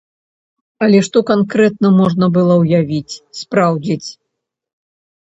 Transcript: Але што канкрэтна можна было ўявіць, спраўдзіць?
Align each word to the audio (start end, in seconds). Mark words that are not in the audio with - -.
Але 0.85 1.01
што 1.07 1.21
канкрэтна 1.31 1.91
можна 1.97 2.25
было 2.37 2.53
ўявіць, 2.63 3.19
спраўдзіць? 3.41 4.09